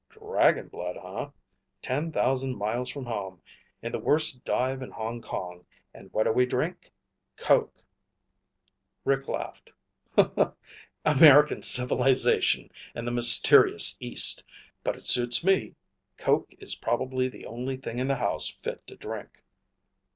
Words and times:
"Dragon 0.09 0.67
blood, 0.67 0.97
huh? 0.99 1.29
Ten 1.83 2.11
thousand 2.11 2.57
miles 2.57 2.89
from 2.89 3.05
home, 3.05 3.39
in 3.83 3.91
the 3.91 3.99
worst 3.99 4.43
dive 4.43 4.81
in 4.81 4.89
Hong 4.89 5.21
Kong, 5.21 5.63
and 5.93 6.11
what 6.11 6.23
do 6.23 6.31
we 6.31 6.43
drink? 6.47 6.91
Coke!" 7.37 7.85
Rick 9.05 9.27
laughed. 9.29 9.71
"American 11.05 11.61
civilization 11.61 12.71
and 12.95 13.05
the 13.05 13.11
mysterious 13.11 13.95
East. 13.99 14.43
But 14.83 14.95
it 14.95 15.03
suits 15.03 15.43
me. 15.43 15.75
Coke 16.17 16.55
is 16.57 16.73
probably 16.73 17.29
the 17.29 17.45
only 17.45 17.77
thing 17.77 17.99
in 17.99 18.07
the 18.07 18.15
house 18.15 18.49
fit 18.49 18.87
to 18.87 18.95
drink." 18.95 19.43